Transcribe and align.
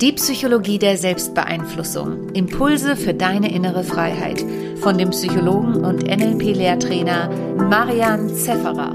Die 0.00 0.12
Psychologie 0.12 0.78
der 0.78 0.98
Selbstbeeinflussung. 0.98 2.28
Impulse 2.34 2.96
für 2.96 3.14
deine 3.14 3.50
innere 3.50 3.82
Freiheit. 3.82 4.44
Von 4.80 4.98
dem 4.98 5.08
Psychologen 5.08 5.86
und 5.86 6.02
NLP-Lehrtrainer 6.02 7.30
Marian 7.56 8.28
Zefferer. 8.28 8.94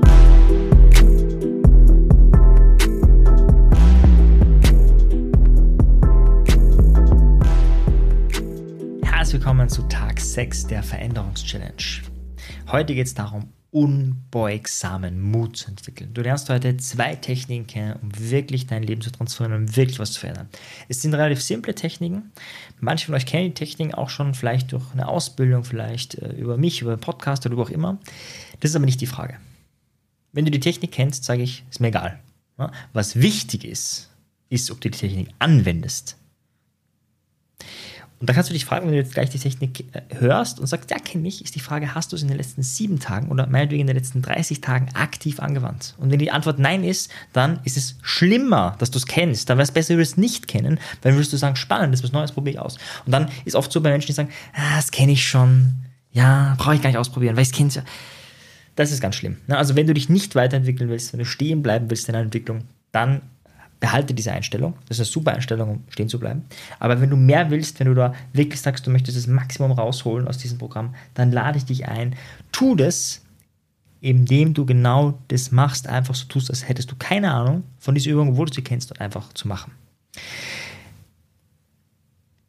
Herzlich 9.02 9.34
willkommen 9.34 9.70
zu 9.70 9.82
Tag 9.88 10.20
6 10.20 10.68
der 10.68 10.84
Veränderungschallenge. 10.84 12.04
Heute 12.72 12.94
geht 12.94 13.08
es 13.08 13.16
darum, 13.16 13.52
unbeugsamen 13.72 15.22
Mut 15.22 15.56
zu 15.56 15.70
entwickeln. 15.70 16.14
Du 16.14 16.22
lernst 16.22 16.50
heute 16.50 16.76
zwei 16.78 17.16
Techniken 17.16 17.68
kennen, 17.68 17.96
um 18.02 18.12
wirklich 18.18 18.68
dein 18.68 18.84
Leben 18.84 19.02
zu 19.02 19.12
transformieren, 19.12 19.64
um 19.64 19.76
wirklich 19.76 19.98
was 19.98 20.12
zu 20.12 20.20
verändern. 20.20 20.50
Es 20.90 21.02
sind 21.02 21.14
relativ 21.14 21.42
simple 21.42 21.74
Techniken. 21.74 22.32
Manche 22.82 23.06
von 23.06 23.16
euch 23.16 23.26
kennen 23.26 23.46
die 23.46 23.54
Techniken 23.54 23.94
auch 23.94 24.10
schon, 24.10 24.34
vielleicht 24.34 24.74
durch 24.74 24.84
eine 24.92 25.08
Ausbildung, 25.08 25.64
vielleicht 25.64 26.16
äh, 26.16 26.34
über 26.34 26.58
mich, 26.58 26.82
über 26.82 26.92
einen 26.92 27.00
Podcast 27.00 27.46
oder 27.46 27.56
wo 27.56 27.62
auch 27.62 27.70
immer. 27.70 27.98
Das 28.60 28.72
ist 28.72 28.76
aber 28.76 28.86
nicht 28.86 29.00
die 29.00 29.08
Frage. 29.08 29.38
Wenn 30.34 30.46
du 30.46 30.52
die 30.52 30.60
Technik 30.60 30.92
kennst, 30.92 31.24
sage 31.24 31.44
ich, 31.44 31.64
ist 31.70 31.80
mir 31.80 31.88
egal. 31.88 32.20
Was 32.94 33.16
wichtig 33.16 33.64
ist, 33.64 34.10
ist, 34.50 34.70
ob 34.70 34.82
du 34.82 34.90
die 34.90 34.98
Technik 34.98 35.30
anwendest. 35.40 36.18
Und 38.22 38.30
da 38.30 38.34
kannst 38.34 38.52
du 38.52 38.54
dich 38.54 38.66
fragen, 38.66 38.86
wenn 38.86 38.92
du 38.92 39.00
jetzt 39.00 39.16
gleich 39.16 39.32
die 39.32 39.40
Technik 39.40 39.86
äh, 39.94 40.02
hörst 40.20 40.60
und 40.60 40.68
sagst, 40.68 40.92
ja, 40.92 41.00
kenne 41.00 41.28
ich, 41.28 41.44
ist 41.44 41.56
die 41.56 41.60
Frage, 41.60 41.96
hast 41.96 42.12
du 42.12 42.16
es 42.16 42.22
in 42.22 42.28
den 42.28 42.38
letzten 42.38 42.62
sieben 42.62 43.00
Tagen 43.00 43.30
oder 43.30 43.48
meinetwegen 43.48 43.82
in 43.82 43.88
den 43.88 43.96
letzten 43.96 44.22
30 44.22 44.62
Tagen 44.62 44.90
aktiv 44.94 45.40
angewandt? 45.40 45.96
Und 45.98 46.12
wenn 46.12 46.20
die 46.20 46.30
Antwort 46.30 46.60
nein 46.60 46.84
ist, 46.84 47.12
dann 47.34 47.60
ist 47.64 47.78
es 47.78 47.98
schlimmer, 48.04 48.76
dass 48.78 48.92
du 48.92 49.00
es 49.00 49.08
kennst. 49.08 49.50
Dann 49.50 49.58
wäre 49.58 49.64
es 49.64 49.72
besser, 49.72 49.90
wenn 49.90 49.98
du 49.98 50.04
es 50.04 50.18
nicht 50.18 50.48
kennen, 50.48 50.80
weil 51.02 51.16
würdest 51.16 51.34
du 51.34 51.38
sagen, 51.38 51.56
spannend, 51.56 51.94
das 51.94 52.02
ist 52.02 52.04
was 52.04 52.12
Neues, 52.12 52.32
probiere 52.32 52.58
ich 52.58 52.60
aus. 52.60 52.78
Und 53.08 53.12
dann 53.12 53.28
ist 53.44 53.56
oft 53.56 53.72
so 53.72 53.82
bei 53.82 53.90
Menschen, 53.90 54.08
die 54.08 54.14
sagen, 54.14 54.30
ah, 54.54 54.76
das 54.76 54.92
kenne 54.92 55.14
ich 55.14 55.28
schon, 55.28 55.74
ja, 56.12 56.54
brauche 56.60 56.76
ich 56.76 56.82
gar 56.84 56.90
nicht 56.90 57.00
ausprobieren, 57.00 57.36
weil 57.36 57.44
ich 57.44 57.50
es 57.50 57.56
kenne 57.56 57.72
ja. 57.72 57.82
Das 58.76 58.92
ist 58.92 59.02
ganz 59.02 59.16
schlimm. 59.16 59.38
Also 59.48 59.76
wenn 59.76 59.88
du 59.88 59.96
dich 59.96 60.10
nicht 60.10 60.36
weiterentwickeln 60.36 60.92
willst, 60.92 61.12
wenn 61.12 61.20
du 61.20 61.26
stehen 61.26 61.64
bleiben 61.64 61.90
willst 61.90 62.08
in 62.08 62.14
einer 62.14 62.24
Entwicklung, 62.24 62.66
dann 62.92 63.24
behalte 63.82 64.14
diese 64.14 64.32
Einstellung. 64.32 64.76
Das 64.88 64.98
ist 64.98 65.08
eine 65.08 65.12
super 65.12 65.34
Einstellung, 65.34 65.70
um 65.70 65.84
stehen 65.90 66.08
zu 66.08 66.20
bleiben. 66.20 66.46
Aber 66.80 67.02
wenn 67.02 67.10
du 67.10 67.18
mehr 67.18 67.50
willst, 67.50 67.80
wenn 67.80 67.88
du 67.88 67.96
da 67.96 68.14
wirklich 68.32 68.62
sagst, 68.62 68.88
du 68.88 68.92
möchtest 68.92 69.18
das 69.18 69.28
Maximum 69.28 69.74
rausholen 69.74 70.28
aus 70.28 70.38
diesem 70.38 70.60
Programm, 70.60 70.96
dann 71.16 71.32
lade 71.32 71.58
ich 71.58 71.66
dich 71.66 71.88
ein. 71.88 72.16
Tu 72.54 72.76
das, 72.76 73.22
indem 74.00 74.54
du 74.54 74.66
genau 74.66 75.20
das 75.28 75.52
machst, 75.52 75.88
einfach 75.88 76.16
so 76.16 76.26
tust, 76.28 76.50
als 76.50 76.70
hättest 76.70 76.92
du 76.92 76.96
keine 76.96 77.34
Ahnung 77.34 77.64
von 77.80 77.96
dieser 77.96 78.12
Übung, 78.12 78.38
wo 78.38 78.46
du 78.46 78.54
sie 78.54 78.62
kennst, 78.62 78.92
und 78.92 79.02
einfach 79.02 79.34
zu 79.34 79.48
machen. 79.48 79.72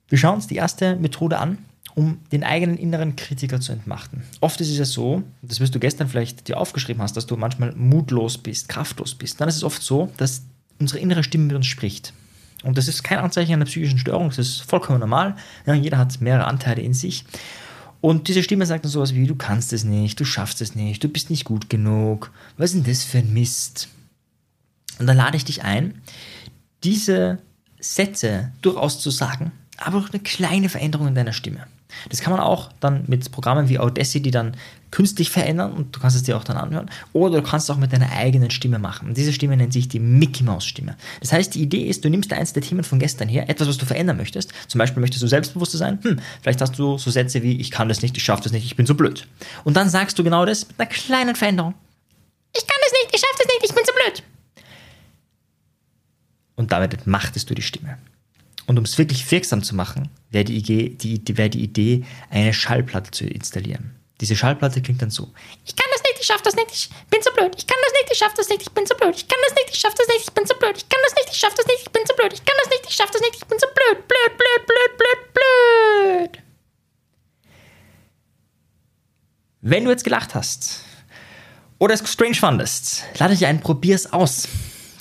Wir 0.09 0.19
schauen 0.19 0.35
uns 0.35 0.47
die 0.47 0.57
erste 0.57 0.97
Methode 0.97 1.39
an, 1.39 1.59
um 1.95 2.19
den 2.31 2.45
eigenen 2.45 2.77
inneren 2.77 3.17
Kritiker 3.17 3.59
zu 3.61 3.73
entmachten. 3.73 4.23
Oft 4.41 4.61
ist 4.61 4.69
es 4.69 4.77
ja 4.77 4.85
so, 4.85 5.23
das 5.41 5.61
wirst 5.61 5.75
du 5.75 5.79
gestern 5.79 6.09
vielleicht 6.09 6.49
dir 6.49 6.59
aufgeschrieben 6.59 7.03
hast, 7.03 7.17
dass 7.17 7.27
du 7.27 7.39
manchmal 7.39 7.75
mutlos 7.75 8.37
bist, 8.37 8.69
kraftlos 8.69 9.15
bist. 9.15 9.41
Dann 9.41 9.49
ist 9.49 9.57
es 9.57 9.65
oft 9.65 9.83
so, 9.83 10.11
dass 10.19 10.43
unsere 10.79 11.01
innere 11.01 11.23
Stimme 11.23 11.45
mit 11.45 11.57
uns 11.57 11.67
spricht. 11.67 12.13
Und 12.63 12.79
das 12.79 12.89
ist 12.89 13.03
kein 13.03 13.19
Anzeichen 13.19 13.53
einer 13.53 13.65
psychischen 13.65 13.99
Störung, 13.99 14.29
das 14.29 14.39
ist 14.39 14.63
vollkommen 14.63 15.01
normal. 15.01 15.37
Ja, 15.67 15.75
jeder 15.75 15.99
hat 15.99 16.21
mehrere 16.21 16.47
Anteile 16.47 16.83
in 16.83 16.95
sich. 16.95 17.25
Und 18.01 18.29
diese 18.29 18.43
Stimme 18.43 18.67
sagt 18.67 18.85
dann 18.85 18.91
sowas 18.91 19.15
wie, 19.15 19.27
du 19.27 19.37
kannst 19.37 19.73
es 19.73 19.85
nicht, 19.85 20.19
du 20.19 20.25
schaffst 20.25 20.61
es 20.61 20.75
nicht, 20.75 21.03
du 21.05 21.09
bist 21.09 21.31
nicht 21.31 21.45
gut 21.45 21.71
genug, 21.71 22.33
was 22.57 22.71
ist 22.71 22.77
denn 22.77 22.93
das 22.93 23.05
für 23.05 23.19
ein 23.19 23.33
Mist? 23.33 23.89
Und 24.99 25.07
dann 25.07 25.17
lade 25.17 25.37
ich 25.37 25.45
dich 25.45 25.63
ein, 25.63 26.03
diese 26.83 27.39
Sätze 27.81 28.53
durchaus 28.61 29.01
zu 29.01 29.11
sagen, 29.11 29.53
aber 29.77 29.99
auch 29.99 30.11
eine 30.11 30.21
kleine 30.21 30.69
Veränderung 30.69 31.09
in 31.09 31.15
deiner 31.15 31.33
Stimme. 31.33 31.67
Das 32.09 32.21
kann 32.21 32.33
man 32.33 32.41
auch 32.41 32.71
dann 32.81 33.05
mit 33.07 33.31
Programmen 33.33 33.69
wie 33.69 33.79
Audacity 33.79 34.31
dann 34.31 34.57
künstlich 34.93 35.31
verändern 35.31 35.73
und 35.73 35.97
du 35.97 36.01
kannst 36.01 36.17
es 36.17 36.23
dir 36.23 36.37
auch 36.37 36.45
dann 36.45 36.57
anhören. 36.57 36.91
Oder 37.13 37.41
du 37.41 37.43
kannst 37.43 37.69
es 37.69 37.75
auch 37.75 37.79
mit 37.79 37.93
deiner 37.93 38.13
eigenen 38.13 38.51
Stimme 38.51 38.79
machen. 38.79 39.09
Und 39.09 39.17
diese 39.17 39.33
Stimme 39.33 39.57
nennt 39.57 39.73
sich 39.73 39.89
die 39.89 39.99
Mickey 39.99 40.45
Mouse 40.45 40.65
Stimme. 40.65 40.97
Das 41.21 41.33
heißt, 41.33 41.55
die 41.55 41.63
Idee 41.63 41.87
ist, 41.87 42.05
du 42.05 42.11
nimmst 42.11 42.33
eins 42.33 42.53
der 42.53 42.63
Themen 42.63 42.85
von 42.85 42.99
gestern 42.99 43.29
her, 43.29 43.49
etwas, 43.49 43.69
was 43.69 43.79
du 43.79 43.87
verändern 43.87 44.19
möchtest. 44.19 44.53
Zum 44.69 44.79
Beispiel 44.79 45.01
möchtest 45.01 45.23
du 45.23 45.27
selbstbewusster 45.27 45.79
sein. 45.79 45.99
Hm, 46.03 46.21
vielleicht 46.43 46.61
hast 46.61 46.79
du 46.79 46.99
so 46.99 47.11
Sätze 47.11 47.43
wie, 47.43 47.61
ich 47.61 47.71
kann 47.71 47.89
das 47.89 48.03
nicht, 48.03 48.17
ich 48.17 48.23
schaffe 48.23 48.43
das 48.43 48.53
nicht, 48.53 48.67
ich 48.67 48.77
bin 48.77 48.87
so 48.87 48.95
blöd. 48.95 49.27
Und 49.65 49.77
dann 49.77 49.89
sagst 49.89 50.19
du 50.19 50.25
genau 50.25 50.45
das 50.45 50.69
mit 50.69 50.79
einer 50.79 50.89
kleinen 50.89 51.35
Veränderung. 51.35 51.75
Ich 52.55 52.67
kann 52.67 52.79
das 52.83 52.93
nicht, 52.93 53.15
ich 53.15 53.21
schaffe 53.21 53.39
das 53.39 53.47
nicht, 53.47 53.71
ich 53.71 53.75
bin 53.75 53.85
so 53.87 53.93
blöd. 53.93 54.23
Und 56.55 56.71
damit 56.71 57.07
machtest 57.07 57.49
du 57.49 57.55
die 57.55 57.63
Stimme. 57.63 57.97
Und 58.67 58.79
um 58.79 58.85
es 58.85 58.97
wirklich 58.99 59.29
wirksam 59.31 59.63
zu 59.63 59.75
machen, 59.75 60.09
wäre 60.31 60.45
die, 60.45 60.57
Idee, 60.57 60.89
die, 60.91 61.37
wär 61.37 61.49
die 61.49 61.63
Idee, 61.63 62.05
eine 62.31 62.55
Schallplatte 62.55 63.11
zu 63.11 63.25
installieren. 63.27 63.97
Diese 64.21 64.37
Schallplatte 64.37 64.81
klingt 64.81 65.03
dann 65.03 65.11
so. 65.11 65.33
Ich 65.65 65.75
kann 65.75 65.89
das 65.93 66.03
nicht, 66.05 66.21
ich 66.21 66.27
schaffe 66.27 66.45
das 66.45 66.55
nicht, 66.55 66.71
ich 66.71 66.89
bin 67.11 67.21
so 67.23 67.33
blöd. 67.33 67.55
Ich 67.59 67.67
kann 67.67 67.77
das 67.83 67.93
nicht, 67.93 68.13
ich 68.13 68.19
schaffe 68.19 68.35
das 68.37 68.49
nicht, 68.49 68.63
ich 68.63 68.71
bin 68.71 68.87
so 68.87 68.95
blöd. 68.95 69.17
Ich 69.17 69.29
kann 69.29 69.39
das 69.43 69.55
nicht, 69.57 69.71
ich 69.73 69.81
schaffe 69.81 69.97
das 69.97 70.07
nicht, 70.07 70.23
ich 70.23 70.33
bin 70.33 70.47
so 70.47 70.55
blöd. 70.55 70.77
Ich 70.77 70.89
kann 70.89 71.01
das 71.05 71.15
nicht, 71.17 71.29
ich 71.33 71.39
schaffe 71.39 71.57
das 71.57 71.67
nicht, 71.67 71.83
ich 71.83 71.91
bin 71.91 72.03
so 72.07 72.15
blöd. 72.15 72.33
Ich 72.33 72.45
kann 72.45 72.57
das 72.63 72.71
nicht, 72.71 72.85
ich 72.89 72.95
schaffe 72.95 73.13
das 73.13 73.21
nicht, 73.21 73.35
ich 73.35 73.47
bin 73.47 73.59
so 73.59 73.67
blöd. 73.67 74.07
Blöd, 74.07 74.39
blöd, 74.39 74.67
blöd, 74.67 74.93
blöd, 74.97 75.35
blöd. 75.35 76.43
Wenn 79.61 79.85
du 79.85 79.91
jetzt 79.91 80.05
gelacht 80.05 80.35
hast 80.37 80.85
oder 81.79 81.95
es 81.95 82.09
strange 82.09 82.35
fandest, 82.35 83.05
lade 83.19 83.35
dich 83.35 83.47
ein, 83.47 83.61
probier 83.61 83.97
es 83.97 84.13
aus. 84.13 84.47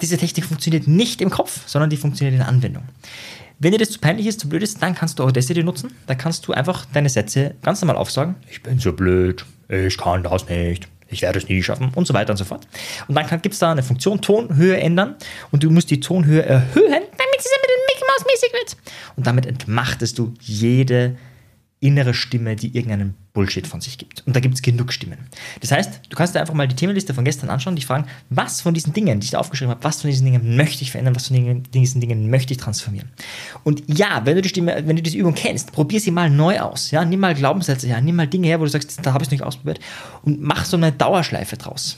Diese 0.02 0.18
Technik 0.18 0.46
funktioniert 0.46 0.88
nicht 0.88 1.22
im 1.22 1.30
Kopf, 1.30 1.62
sondern 1.68 1.92
die 1.92 1.98
funktioniert 1.98 2.34
in 2.34 2.40
der 2.40 2.48
Anwendung. 2.48 2.88
Wenn 3.64 3.74
dir 3.74 3.78
das 3.78 3.92
zu 3.92 4.00
peinlich 4.00 4.26
ist, 4.26 4.40
zu 4.40 4.50
blöd 4.50 4.64
ist, 4.64 4.82
dann 4.82 4.96
kannst 4.96 5.20
du 5.20 5.24
Audacity 5.24 5.64
nutzen. 5.64 5.94
Da 6.08 6.16
kannst 6.16 6.48
du 6.48 6.52
einfach 6.52 6.88
deine 6.94 7.10
Sätze 7.10 7.54
ganz 7.62 7.80
normal 7.80 7.96
aufsagen. 7.96 8.34
Ich 8.50 8.64
bin 8.64 8.80
so 8.80 8.92
blöd, 8.92 9.46
ich 9.70 10.00
kann 10.00 10.24
das 10.24 10.50
nicht, 10.50 10.88
ich 11.10 11.22
werde 11.22 11.38
es 11.38 11.48
nie 11.48 11.62
schaffen 11.62 11.92
und 11.94 12.08
so 12.08 12.16
weiter 12.16 12.32
und 12.32 12.38
so 12.38 12.44
fort. 12.44 12.68
Und 13.08 13.14
dann 13.14 13.28
gibt 13.40 13.54
es 13.54 13.60
da 13.60 13.72
eine 13.72 13.84
Funktion 13.84 14.20
Tonhöhe 14.20 14.78
ändern 14.78 15.14
und 15.52 15.62
du 15.62 15.70
musst 15.70 15.92
die 15.92 16.00
Tonhöhe 16.00 16.44
erhöhen, 16.44 16.90
damit 16.90 17.38
es 17.38 17.46
ein 17.46 17.62
bisschen 17.62 17.82
Mickey 17.88 18.04
Mouse 18.08 18.26
mäßig 18.34 18.52
wird. 18.52 18.78
Und 19.16 19.28
damit 19.28 19.46
entmachtest 19.46 20.18
du 20.18 20.34
jede 20.42 21.18
innere 21.82 22.14
Stimme, 22.14 22.56
die 22.56 22.76
irgendeinen 22.78 23.16
Bullshit 23.34 23.66
von 23.66 23.82
sich 23.82 23.98
gibt. 23.98 24.24
Und 24.28 24.36
da 24.36 24.40
gibt 24.40 24.54
es 24.54 24.62
genug 24.62 24.94
Stimmen. 24.94 25.18
Das 25.62 25.72
heißt, 25.72 26.02
du 26.10 26.16
kannst 26.16 26.36
dir 26.36 26.40
einfach 26.40 26.54
mal 26.54 26.68
die 26.68 26.76
Themenliste 26.76 27.16
von 27.16 27.26
gestern 27.26 27.50
anschauen, 27.50 27.76
dich 27.76 27.88
fragen, 27.88 28.06
was 28.30 28.62
von 28.62 28.76
diesen 28.76 28.94
Dingen, 28.94 29.20
die 29.20 29.26
ich 29.26 29.32
da 29.32 29.40
aufgeschrieben 29.40 29.72
habe, 29.72 29.84
was 29.84 30.02
von 30.02 30.10
diesen 30.10 30.26
Dingen 30.26 30.56
möchte 30.56 30.84
ich 30.84 30.92
verändern, 30.92 31.16
was 31.16 31.28
von 31.28 31.64
diesen 31.64 32.00
Dingen 32.00 32.30
möchte 32.30 32.54
ich 32.54 32.60
transformieren. 32.60 33.10
Und 33.64 33.84
ja, 33.88 34.22
wenn 34.26 34.36
du 34.36 34.44
die 34.44 34.50
Stimme, 34.50 34.84
wenn 34.86 34.96
du 34.96 35.02
diese 35.02 35.18
Übung 35.18 35.34
kennst, 35.34 35.72
probier 35.72 36.00
sie 36.00 36.12
mal 36.12 36.30
neu 36.30 36.60
aus. 36.60 36.92
Ja, 36.92 37.04
nimm 37.04 37.20
mal 37.20 37.34
Glaubenssätze 37.34 37.88
her, 37.88 38.00
nimm 38.00 38.16
mal 38.16 38.28
Dinge 38.28 38.48
her, 38.48 38.60
wo 38.60 38.66
du 38.66 38.70
sagst, 38.70 39.00
da 39.04 39.14
habe 39.14 39.24
ich 39.24 39.28
es 39.28 39.32
nicht 39.32 39.44
ausprobiert 39.44 39.80
und 40.22 40.40
mach 40.40 40.66
so 40.66 40.78
eine 40.78 40.92
Dauerschleife 40.92 41.58
draus. 41.58 41.98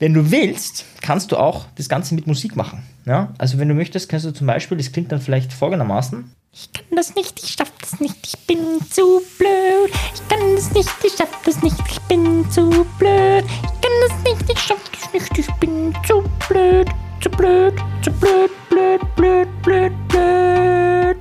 Wenn 0.00 0.14
du 0.14 0.30
willst, 0.30 0.84
kannst 1.02 1.30
du 1.30 1.36
auch 1.36 1.66
das 1.76 1.88
Ganze 1.88 2.14
mit 2.14 2.26
Musik 2.26 2.56
machen. 2.56 2.82
Ja? 3.04 3.32
Also 3.38 3.58
wenn 3.58 3.68
du 3.68 3.74
möchtest, 3.74 4.08
kannst 4.08 4.26
du 4.26 4.32
zum 4.32 4.46
Beispiel, 4.46 4.76
das 4.76 4.92
klingt 4.92 5.10
dann 5.12 5.20
vielleicht 5.20 5.52
folgendermaßen, 5.52 6.32
ich 6.60 6.72
kann 6.72 6.96
das 6.96 7.14
nicht, 7.14 7.40
ich 7.42 7.50
schaff 7.50 7.72
das 7.80 8.00
nicht, 8.00 8.16
ich 8.26 8.38
bin 8.46 8.80
zu 8.90 9.22
blöd. 9.38 9.92
Ich 10.12 10.28
kann 10.28 10.56
das 10.56 10.72
nicht, 10.72 10.90
ich 11.04 11.12
schaff 11.12 11.30
das 11.44 11.62
nicht, 11.62 11.76
ich 11.88 12.00
bin 12.02 12.50
zu 12.50 12.84
blöd. 12.98 13.44
Ich 13.44 13.80
kann 13.80 13.92
das 14.08 14.24
nicht, 14.24 14.50
ich 14.50 14.58
schaff 14.58 14.90
das 14.90 15.12
nicht, 15.12 15.38
ich 15.38 15.46
bin 15.60 15.94
zu 16.06 16.24
blöd. 16.48 16.88
Zu 17.20 17.30
blöd, 17.30 17.74
zu 18.02 18.10
blöd, 18.12 18.50
blöd, 18.68 19.00
blöd, 19.14 19.48
blöd, 19.62 20.08
blöd. 20.08 21.16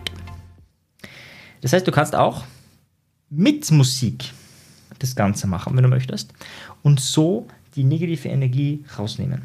Das 1.61 1.73
heißt, 1.73 1.87
du 1.87 1.91
kannst 1.91 2.15
auch 2.15 2.43
mit 3.29 3.69
Musik 3.71 4.31
das 4.99 5.15
Ganze 5.15 5.45
machen, 5.45 5.75
wenn 5.75 5.83
du 5.83 5.89
möchtest, 5.89 6.33
und 6.81 6.99
so 6.99 7.47
die 7.75 7.83
negative 7.83 8.29
Energie 8.29 8.85
rausnehmen. 8.97 9.43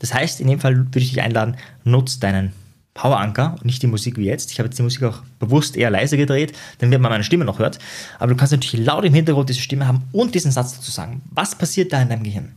Das 0.00 0.12
heißt, 0.12 0.40
in 0.40 0.48
dem 0.48 0.60
Fall 0.60 0.76
würde 0.76 0.98
ich 0.98 1.10
dich 1.10 1.22
einladen, 1.22 1.56
nutz 1.84 2.18
deinen 2.18 2.52
Poweranker 2.94 3.52
und 3.54 3.64
nicht 3.64 3.82
die 3.82 3.86
Musik 3.86 4.16
wie 4.18 4.24
jetzt. 4.24 4.50
Ich 4.52 4.58
habe 4.58 4.68
jetzt 4.68 4.78
die 4.78 4.82
Musik 4.82 5.02
auch 5.04 5.22
bewusst 5.38 5.76
eher 5.76 5.90
leise 5.90 6.16
gedreht, 6.16 6.52
damit 6.78 7.00
man 7.00 7.10
meine 7.10 7.24
Stimme 7.24 7.44
noch 7.44 7.58
hört. 7.58 7.78
Aber 8.18 8.28
du 8.28 8.36
kannst 8.36 8.52
natürlich 8.52 8.84
laut 8.84 9.04
im 9.04 9.14
Hintergrund 9.14 9.48
diese 9.48 9.60
Stimme 9.60 9.86
haben 9.86 10.02
und 10.12 10.34
diesen 10.34 10.52
Satz 10.52 10.76
dazu 10.76 10.90
sagen. 10.90 11.22
Was 11.30 11.56
passiert 11.56 11.92
da 11.92 12.02
in 12.02 12.10
deinem 12.10 12.22
Gehirn? 12.22 12.52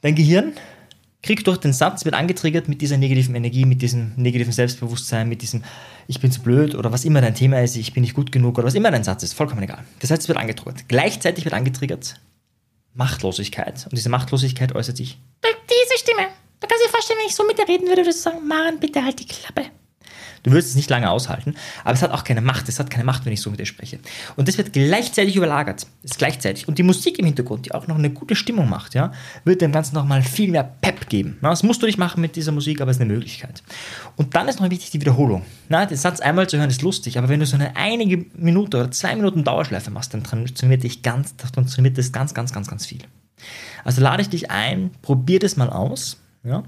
Dein 0.00 0.14
Gehirn 0.14 0.52
kriegt 1.22 1.46
durch 1.46 1.58
den 1.58 1.72
Satz, 1.72 2.04
wird 2.04 2.14
angetriggert 2.14 2.68
mit 2.68 2.80
dieser 2.80 2.96
negativen 2.96 3.34
Energie, 3.34 3.64
mit 3.64 3.82
diesem 3.82 4.12
negativen 4.16 4.52
Selbstbewusstsein, 4.52 5.28
mit 5.28 5.42
diesem 5.42 5.62
Ich 6.08 6.20
bin 6.20 6.32
zu 6.32 6.40
blöd 6.40 6.74
oder 6.74 6.90
was 6.90 7.04
immer 7.04 7.20
dein 7.20 7.34
Thema 7.34 7.60
ist, 7.62 7.76
ich 7.76 7.92
bin 7.92 8.00
nicht 8.00 8.14
gut 8.14 8.32
genug 8.32 8.58
oder 8.58 8.66
was 8.66 8.74
immer 8.74 8.90
dein 8.90 9.04
Satz 9.04 9.22
ist, 9.22 9.34
vollkommen 9.34 9.62
egal. 9.62 9.84
Das 10.00 10.10
heißt, 10.10 10.22
es 10.22 10.28
wird 10.28 10.38
angetriggert. 10.38 10.88
Gleichzeitig 10.88 11.44
wird 11.44 11.54
angetriggert 11.54 12.16
Machtlosigkeit. 12.94 13.84
Und 13.84 13.92
diese 13.92 14.08
Machtlosigkeit 14.08 14.74
äußert 14.74 14.96
sich 14.96 15.18
durch 15.40 15.56
diese 15.68 15.98
Stimme. 15.98 16.28
Du 16.62 16.68
kannst 16.68 16.84
dir 16.84 16.90
vorstellen, 16.90 17.18
wenn 17.18 17.26
ich 17.26 17.34
so 17.34 17.44
mit 17.44 17.58
dir 17.58 17.68
reden 17.68 17.88
würde, 17.88 18.02
würdest 18.02 18.24
du 18.24 18.30
sagen, 18.30 18.46
Maren, 18.46 18.78
bitte 18.78 19.04
halt 19.04 19.18
die 19.18 19.26
Klappe. 19.26 19.66
Du 20.44 20.50
wirst 20.50 20.68
es 20.68 20.74
nicht 20.74 20.90
lange 20.90 21.10
aushalten, 21.10 21.54
aber 21.84 21.94
es 21.94 22.02
hat 22.02 22.10
auch 22.10 22.24
keine 22.24 22.40
Macht. 22.40 22.68
Es 22.68 22.80
hat 22.80 22.90
keine 22.90 23.04
Macht, 23.04 23.24
wenn 23.24 23.32
ich 23.32 23.40
so 23.40 23.50
mit 23.50 23.60
dir 23.60 23.66
spreche. 23.66 23.98
Und 24.34 24.48
das 24.48 24.58
wird 24.58 24.72
gleichzeitig 24.72 25.36
überlagert. 25.36 25.86
Ist 26.02 26.18
gleichzeitig. 26.18 26.66
Und 26.66 26.78
die 26.78 26.82
Musik 26.82 27.18
im 27.18 27.26
Hintergrund, 27.26 27.66
die 27.66 27.72
auch 27.72 27.86
noch 27.86 27.96
eine 27.96 28.10
gute 28.10 28.34
Stimmung 28.34 28.68
macht, 28.68 28.94
ja, 28.94 29.12
wird 29.44 29.60
dem 29.60 29.70
Ganzen 29.70 29.94
nochmal 29.94 30.22
viel 30.22 30.50
mehr 30.50 30.64
Pep 30.64 31.08
geben. 31.08 31.38
Ja, 31.42 31.50
das 31.50 31.62
musst 31.62 31.82
du 31.82 31.86
nicht 31.86 31.98
machen 31.98 32.20
mit 32.20 32.34
dieser 32.34 32.50
Musik, 32.50 32.80
aber 32.80 32.90
es 32.90 32.96
ist 32.96 33.02
eine 33.02 33.12
Möglichkeit. 33.12 33.62
Und 34.16 34.34
dann 34.34 34.48
ist 34.48 34.60
noch 34.60 34.68
wichtig 34.68 34.90
die 34.90 35.00
Wiederholung. 35.00 35.44
Na, 35.68 35.86
den 35.86 35.96
Satz 35.96 36.18
einmal 36.20 36.48
zu 36.48 36.58
hören 36.58 36.70
ist 36.70 36.82
lustig, 36.82 37.18
aber 37.18 37.28
wenn 37.28 37.38
du 37.38 37.46
so 37.46 37.54
eine 37.54 37.76
einige 37.76 38.26
Minute 38.34 38.78
oder 38.78 38.90
zwei 38.90 39.14
Minuten 39.14 39.44
Dauerschleife 39.44 39.90
machst, 39.90 40.12
dann 40.12 40.24
transformiert 40.24 40.82
dich 40.82 41.02
ganz, 41.02 41.36
transformiert 41.36 41.98
das 41.98 42.10
ganz, 42.10 42.34
ganz, 42.34 42.52
ganz, 42.52 42.66
ganz 42.66 42.86
viel. 42.86 43.02
Also 43.84 44.00
lade 44.00 44.22
ich 44.22 44.28
dich 44.28 44.50
ein, 44.50 44.90
probier 45.02 45.38
das 45.38 45.56
mal 45.56 45.70
aus. 45.70 46.21
Ja. 46.44 46.64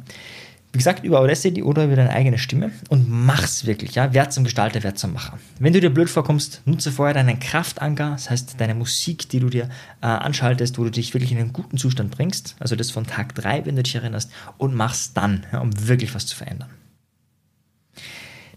Wie 0.73 0.79
gesagt, 0.79 1.05
über 1.05 1.21
Audacity 1.21 1.63
oder 1.63 1.85
über 1.85 1.95
deine 1.95 2.11
eigene 2.11 2.37
Stimme 2.37 2.73
und 2.89 3.09
mach's 3.09 3.65
wirklich, 3.65 3.95
ja. 3.95 4.13
Wert 4.13 4.33
zum 4.33 4.43
Gestalter, 4.43 4.83
Wert 4.83 4.99
zum 4.99 5.13
Macher. 5.13 5.39
Wenn 5.61 5.73
du 5.73 5.81
dir 5.81 5.91
blöd 5.91 6.11
vorkommst, 6.11 6.63
nutze 6.65 6.91
vorher 6.91 7.15
deinen 7.15 7.39
Kraftanker, 7.39 8.11
das 8.11 8.29
heißt 8.29 8.61
deine 8.61 8.75
Musik, 8.75 9.29
die 9.29 9.39
du 9.39 9.51
dir 9.51 9.69
äh, 10.01 10.07
anschaltest, 10.07 10.77
wo 10.77 10.83
du 10.83 10.91
dich 10.91 11.15
wirklich 11.15 11.31
in 11.31 11.39
einen 11.39 11.53
guten 11.53 11.79
Zustand 11.79 12.11
bringst, 12.11 12.57
also 12.59 12.75
das 12.75 12.91
von 12.91 13.07
Tag 13.07 13.37
3, 13.37 13.67
wenn 13.67 13.77
du 13.77 13.85
dich 13.85 13.95
erinnerst, 13.95 14.33
und 14.59 14.75
mach's 14.75 15.13
dann, 15.13 15.47
ja, 15.53 15.61
um 15.61 15.71
wirklich 15.87 16.13
was 16.13 16.27
zu 16.27 16.35
verändern. 16.35 16.71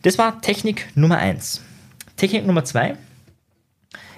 Das 0.01 0.17
war 0.17 0.41
Technik 0.41 0.87
Nummer 0.95 1.19
1. 1.19 1.61
Technik 2.15 2.47
Nummer 2.47 2.65
2 2.65 2.97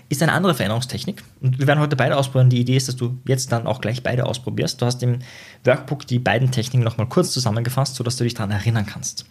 ist 0.09 0.23
eine 0.23 0.33
andere 0.33 0.55
Veränderungstechnik. 0.55 1.23
Und 1.39 1.59
wir 1.59 1.67
werden 1.67 1.79
heute 1.79 1.95
beide 1.95 2.17
ausprobieren. 2.17 2.49
Die 2.49 2.59
Idee 2.59 2.75
ist, 2.75 2.87
dass 2.87 2.95
du 2.95 3.19
jetzt 3.27 3.51
dann 3.51 3.67
auch 3.67 3.79
gleich 3.79 4.03
beide 4.03 4.25
ausprobierst. 4.25 4.81
Du 4.81 4.85
hast 4.85 5.01
im 5.03 5.19
Workbook 5.63 6.07
die 6.07 6.19
beiden 6.19 6.51
Techniken 6.51 6.83
nochmal 6.83 7.07
kurz 7.07 7.31
zusammengefasst, 7.31 7.95
sodass 7.95 8.17
du 8.17 8.23
dich 8.23 8.33
daran 8.33 8.51
erinnern 8.51 8.87
kannst. 8.87 9.25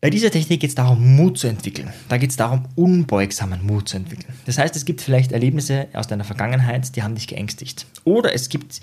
Bei 0.00 0.10
dieser 0.10 0.30
Technik 0.30 0.60
geht 0.60 0.70
es 0.70 0.76
darum, 0.76 1.16
Mut 1.16 1.38
zu 1.38 1.48
entwickeln. 1.48 1.92
Da 2.08 2.16
geht 2.16 2.30
es 2.30 2.36
darum, 2.36 2.66
unbeugsamen 2.76 3.66
Mut 3.66 3.88
zu 3.88 3.96
entwickeln. 3.96 4.34
Das 4.44 4.56
heißt, 4.56 4.76
es 4.76 4.84
gibt 4.84 5.00
vielleicht 5.00 5.32
Erlebnisse 5.32 5.88
aus 5.94 6.06
deiner 6.06 6.24
Vergangenheit, 6.24 6.94
die 6.94 7.02
haben 7.02 7.16
dich 7.16 7.26
geängstigt. 7.26 7.86
Oder 8.04 8.32
es 8.34 8.48
gibt 8.48 8.80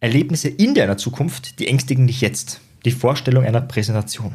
Erlebnisse 0.00 0.48
in 0.48 0.74
deiner 0.74 0.96
Zukunft, 0.96 1.60
die 1.60 1.68
ängstigen 1.68 2.06
dich 2.06 2.20
jetzt. 2.20 2.60
Die 2.84 2.90
Vorstellung 2.90 3.44
einer 3.44 3.60
Präsentation. 3.60 4.32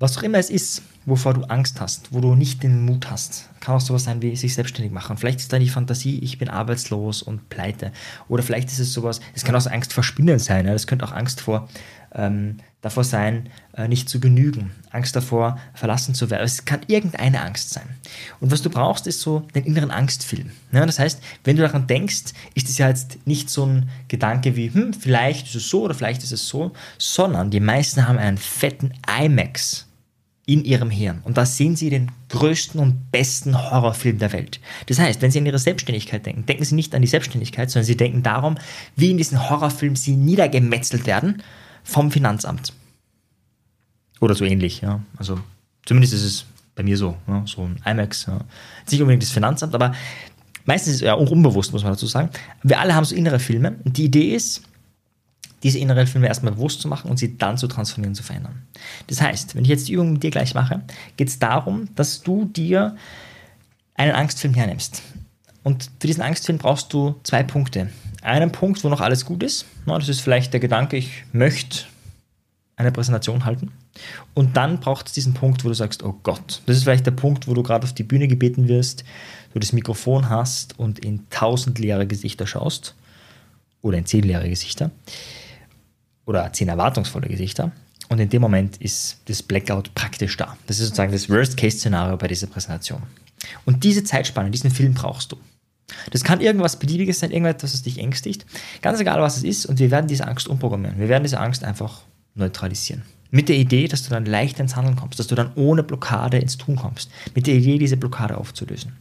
Was 0.00 0.16
auch 0.16 0.22
immer 0.22 0.38
es 0.38 0.48
ist, 0.48 0.82
wovor 1.06 1.34
du 1.34 1.42
Angst 1.42 1.80
hast, 1.80 2.12
wo 2.12 2.20
du 2.20 2.36
nicht 2.36 2.62
den 2.62 2.84
Mut 2.84 3.10
hast, 3.10 3.48
kann 3.58 3.74
auch 3.74 3.80
sowas 3.80 4.04
sein 4.04 4.22
wie 4.22 4.36
sich 4.36 4.54
selbstständig 4.54 4.92
machen. 4.92 5.16
Vielleicht 5.16 5.40
ist 5.40 5.52
da 5.52 5.58
die 5.58 5.68
Fantasie, 5.68 6.20
ich 6.20 6.38
bin 6.38 6.48
arbeitslos 6.48 7.20
und 7.20 7.48
pleite. 7.48 7.90
Oder 8.28 8.44
vielleicht 8.44 8.68
ist 8.68 8.78
es 8.78 8.92
sowas, 8.92 9.20
es 9.34 9.42
kann 9.44 9.56
auch 9.56 9.66
Angst 9.66 9.92
vor 9.92 10.04
Spinnen 10.04 10.38
sein. 10.38 10.66
Das 10.66 10.86
könnte 10.86 11.04
auch 11.04 11.10
Angst 11.10 11.40
vor, 11.40 11.68
ähm, 12.14 12.58
davor 12.80 13.02
sein, 13.02 13.48
äh, 13.74 13.88
nicht 13.88 14.08
zu 14.08 14.20
genügen. 14.20 14.70
Angst 14.92 15.16
davor, 15.16 15.58
verlassen 15.74 16.14
zu 16.14 16.30
werden. 16.30 16.44
Es 16.44 16.64
kann 16.64 16.82
irgendeine 16.86 17.42
Angst 17.42 17.70
sein. 17.70 17.88
Und 18.38 18.52
was 18.52 18.62
du 18.62 18.70
brauchst, 18.70 19.08
ist 19.08 19.20
so 19.20 19.40
den 19.56 19.64
inneren 19.64 19.90
Angstfilm. 19.90 20.52
Ja? 20.70 20.86
Das 20.86 21.00
heißt, 21.00 21.20
wenn 21.42 21.56
du 21.56 21.62
daran 21.62 21.88
denkst, 21.88 22.34
ist 22.54 22.68
es 22.68 22.78
ja 22.78 22.88
jetzt 22.88 23.26
nicht 23.26 23.50
so 23.50 23.66
ein 23.66 23.88
Gedanke 24.06 24.54
wie, 24.54 24.72
hm, 24.72 24.94
vielleicht 24.94 25.48
ist 25.48 25.56
es 25.56 25.68
so 25.68 25.82
oder 25.82 25.94
vielleicht 25.94 26.22
ist 26.22 26.32
es 26.32 26.46
so, 26.46 26.70
sondern 26.98 27.50
die 27.50 27.58
meisten 27.58 28.06
haben 28.06 28.18
einen 28.18 28.38
fetten 28.38 28.94
IMAX 29.20 29.87
in 30.48 30.64
ihrem 30.64 30.88
Hirn. 30.88 31.20
Und 31.24 31.36
da 31.36 31.44
sehen 31.44 31.76
sie 31.76 31.90
den 31.90 32.10
größten 32.30 32.80
und 32.80 33.12
besten 33.12 33.70
Horrorfilm 33.70 34.18
der 34.18 34.32
Welt. 34.32 34.60
Das 34.86 34.98
heißt, 34.98 35.20
wenn 35.20 35.30
sie 35.30 35.40
an 35.40 35.44
ihre 35.44 35.58
Selbstständigkeit 35.58 36.24
denken, 36.24 36.46
denken 36.46 36.64
sie 36.64 36.74
nicht 36.74 36.94
an 36.94 37.02
die 37.02 37.08
Selbstständigkeit, 37.08 37.70
sondern 37.70 37.84
sie 37.84 37.98
denken 37.98 38.22
darum, 38.22 38.56
wie 38.96 39.10
in 39.10 39.18
diesem 39.18 39.50
Horrorfilm 39.50 39.94
sie 39.94 40.16
niedergemetzelt 40.16 41.06
werden 41.06 41.42
vom 41.84 42.10
Finanzamt. 42.10 42.72
Oder 44.20 44.34
so 44.34 44.46
ähnlich, 44.46 44.80
ja. 44.80 45.02
Also 45.18 45.38
zumindest 45.84 46.14
ist 46.14 46.24
es 46.24 46.46
bei 46.74 46.82
mir 46.82 46.96
so, 46.96 47.18
ja? 47.26 47.42
so 47.46 47.64
ein 47.64 47.78
IMAX. 47.84 48.24
Ja. 48.24 48.40
Nicht 48.90 49.02
unbedingt 49.02 49.24
das 49.24 49.30
Finanzamt, 49.30 49.74
aber 49.74 49.92
meistens 50.64 50.94
ist 50.94 51.00
es 51.02 51.06
ja 51.06 51.12
auch 51.12 51.30
unbewusst, 51.30 51.74
muss 51.74 51.82
man 51.82 51.92
dazu 51.92 52.06
sagen. 52.06 52.30
Wir 52.62 52.80
alle 52.80 52.94
haben 52.94 53.04
so 53.04 53.14
innere 53.14 53.38
Filme. 53.38 53.76
Und 53.84 53.98
die 53.98 54.06
Idee 54.06 54.34
ist, 54.34 54.62
diese 55.62 55.78
inneren 55.78 56.06
Filme 56.06 56.28
erstmal 56.28 56.52
bewusst 56.52 56.80
zu 56.80 56.88
machen 56.88 57.10
und 57.10 57.18
sie 57.18 57.36
dann 57.36 57.58
zu 57.58 57.66
transformieren, 57.66 58.14
zu 58.14 58.22
verändern. 58.22 58.62
Das 59.08 59.20
heißt, 59.20 59.54
wenn 59.54 59.64
ich 59.64 59.70
jetzt 59.70 59.88
die 59.88 59.92
Übung 59.92 60.12
mit 60.12 60.22
dir 60.22 60.30
gleich 60.30 60.54
mache, 60.54 60.82
geht 61.16 61.28
es 61.28 61.38
darum, 61.38 61.88
dass 61.94 62.22
du 62.22 62.44
dir 62.44 62.96
einen 63.94 64.12
Angstfilm 64.12 64.54
hernimmst. 64.54 65.02
Und 65.64 65.90
für 66.00 66.06
diesen 66.06 66.22
Angstfilm 66.22 66.58
brauchst 66.58 66.92
du 66.92 67.16
zwei 67.24 67.42
Punkte. 67.42 67.90
Einen 68.22 68.52
Punkt, 68.52 68.82
wo 68.84 68.88
noch 68.88 69.00
alles 69.00 69.24
gut 69.24 69.42
ist. 69.42 69.66
Das 69.86 70.08
ist 70.08 70.20
vielleicht 70.20 70.52
der 70.52 70.60
Gedanke, 70.60 70.96
ich 70.96 71.24
möchte 71.32 71.84
eine 72.76 72.92
Präsentation 72.92 73.44
halten. 73.44 73.72
Und 74.34 74.56
dann 74.56 74.78
braucht 74.78 75.08
es 75.08 75.12
diesen 75.12 75.34
Punkt, 75.34 75.64
wo 75.64 75.68
du 75.68 75.74
sagst, 75.74 76.04
oh 76.04 76.14
Gott. 76.22 76.62
Das 76.66 76.76
ist 76.76 76.84
vielleicht 76.84 77.06
der 77.06 77.10
Punkt, 77.10 77.48
wo 77.48 77.54
du 77.54 77.64
gerade 77.64 77.84
auf 77.84 77.92
die 77.92 78.04
Bühne 78.04 78.28
gebeten 78.28 78.68
wirst, 78.68 79.04
du 79.52 79.58
das 79.58 79.72
Mikrofon 79.72 80.28
hast 80.28 80.78
und 80.78 81.00
in 81.00 81.28
tausend 81.30 81.80
leere 81.80 82.06
Gesichter 82.06 82.46
schaust. 82.46 82.94
Oder 83.82 83.98
in 83.98 84.06
zehn 84.06 84.22
leere 84.22 84.48
Gesichter 84.48 84.90
oder 86.28 86.52
zehn 86.52 86.68
erwartungsvolle 86.68 87.26
Gesichter. 87.26 87.72
Und 88.08 88.20
in 88.20 88.28
dem 88.28 88.42
Moment 88.42 88.76
ist 88.76 89.18
das 89.26 89.42
Blackout 89.42 89.94
praktisch 89.94 90.36
da. 90.36 90.56
Das 90.66 90.78
ist 90.78 90.86
sozusagen 90.86 91.12
das 91.12 91.28
Worst-Case-Szenario 91.28 92.16
bei 92.16 92.28
dieser 92.28 92.46
Präsentation. 92.46 93.02
Und 93.64 93.82
diese 93.82 94.04
Zeitspanne, 94.04 94.50
diesen 94.50 94.70
Film 94.70 94.94
brauchst 94.94 95.32
du. 95.32 95.36
Das 96.10 96.24
kann 96.24 96.40
irgendwas 96.40 96.78
Beliebiges 96.78 97.20
sein, 97.20 97.30
irgendetwas, 97.30 97.72
das 97.72 97.82
dich 97.82 97.98
ängstigt. 97.98 98.44
Ganz 98.82 99.00
egal, 99.00 99.20
was 99.22 99.38
es 99.38 99.42
ist. 99.42 99.66
Und 99.66 99.78
wir 99.78 99.90
werden 99.90 100.06
diese 100.06 100.26
Angst 100.26 100.48
umprogrammieren. 100.48 100.98
Wir 100.98 101.08
werden 101.08 101.22
diese 101.22 101.40
Angst 101.40 101.64
einfach 101.64 102.02
neutralisieren. 102.34 103.02
Mit 103.30 103.48
der 103.48 103.56
Idee, 103.56 103.88
dass 103.88 104.02
du 104.02 104.10
dann 104.10 104.26
leicht 104.26 104.60
ins 104.60 104.76
Handeln 104.76 104.96
kommst, 104.96 105.18
dass 105.18 105.26
du 105.26 105.34
dann 105.34 105.52
ohne 105.54 105.82
Blockade 105.82 106.38
ins 106.38 106.58
Tun 106.58 106.76
kommst. 106.76 107.10
Mit 107.34 107.46
der 107.46 107.54
Idee, 107.54 107.78
diese 107.78 107.96
Blockade 107.96 108.36
aufzulösen. 108.36 108.96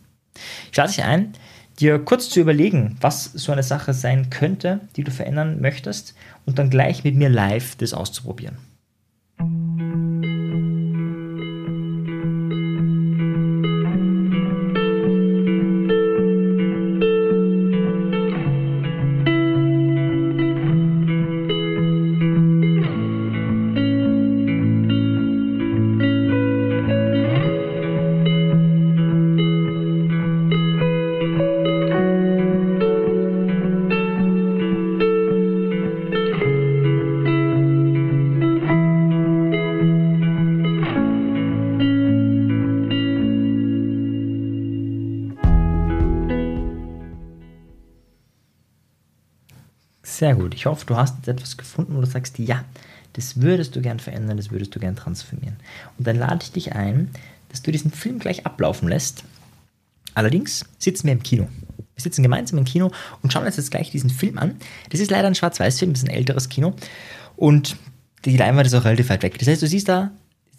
Ich 0.72 0.78
lade 0.78 0.90
dich 0.90 1.04
ein, 1.04 1.34
dir 1.80 2.00
kurz 2.00 2.30
zu 2.30 2.40
überlegen, 2.40 2.98
was 3.02 3.26
so 3.26 3.52
eine 3.52 3.64
Sache 3.64 3.94
sein 3.94 4.30
könnte, 4.30 4.82
die 4.96 5.04
du 5.04 5.12
verändern 5.12 5.62
möchtest 5.62 6.16
und 6.46 6.60
dann 6.60 6.70
gleich 6.70 7.04
mit 7.04 7.16
mir 7.16 7.30
live 7.30 7.76
das 7.76 7.94
auszuprobieren. 7.94 8.58
Sehr 50.18 50.34
gut. 50.34 50.56
Ich 50.56 50.66
hoffe, 50.66 50.84
du 50.88 50.98
hast 50.98 51.18
jetzt 51.18 51.28
etwas 51.28 51.58
gefunden, 51.58 51.96
wo 51.96 52.02
du 52.02 52.08
sagst, 52.08 52.40
ja, 52.40 52.66
das 53.14 53.40
würdest 53.40 53.76
du 53.76 53.82
gern 53.82 54.00
verändern, 54.00 54.38
das 54.38 54.50
würdest 54.50 54.74
du 54.74 54.80
gern 54.80 54.96
transformieren. 54.96 55.58
Und 56.00 56.08
dann 56.08 56.18
lade 56.18 56.40
ich 56.42 56.52
dich 56.52 56.74
ein, 56.74 57.12
dass 57.50 57.62
du 57.62 57.72
diesen 57.72 57.92
Film 57.92 58.18
gleich 58.18 58.44
ablaufen 58.44 58.88
lässt. 58.90 59.24
Allerdings 60.16 60.66
sitzen 60.80 61.06
wir 61.06 61.14
im 61.14 61.22
Kino. 61.22 61.48
Wir 61.78 62.02
sitzen 62.02 62.24
gemeinsam 62.24 62.58
im 62.58 62.66
Kino 62.66 62.90
und 63.22 63.32
schauen 63.32 63.46
uns 63.46 63.58
jetzt 63.58 63.70
gleich 63.70 63.92
diesen 63.92 64.10
Film 64.10 64.40
an. 64.40 64.56
Das 64.90 65.00
ist 65.00 65.12
leider 65.12 65.28
ein 65.28 65.36
Schwarz-Weiß-Film, 65.36 65.94
das 65.94 66.02
ist 66.02 66.10
ein 66.10 66.16
älteres 66.16 66.50
Kino. 66.50 66.74
Und 67.36 67.78
die 68.26 68.38
Leinwand 68.38 68.66
ist 68.66 68.74
auch 68.74 68.86
relativ 68.86 69.10
weit 69.10 69.22
weg. 69.22 69.38
Das 69.38 69.48
heißt, 69.48 69.62
du 69.62 69.68
siehst 69.68 69.88
da 69.88 70.10